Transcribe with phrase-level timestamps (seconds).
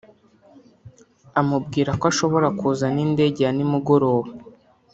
[1.39, 4.29] amubwira ko ashobora kuza n’indege ya nimugoroba